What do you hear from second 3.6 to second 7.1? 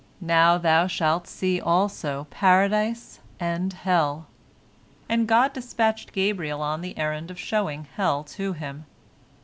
hell," and God dispatched Gabriel on the